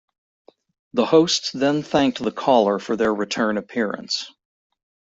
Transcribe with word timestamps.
The 0.93 1.05
hosts 1.05 1.51
then 1.51 1.83
thanked 1.83 2.17
the 2.23 2.31
caller 2.31 2.79
for 2.79 2.95
their 2.95 3.13
return 3.13 3.57
appearance. 3.59 4.31